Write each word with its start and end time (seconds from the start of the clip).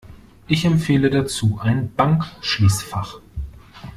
Ich 0.47 0.65
empfehle 0.65 1.11
dazu 1.11 1.59
ein 1.61 1.93
Bankschließfach. 1.93 3.19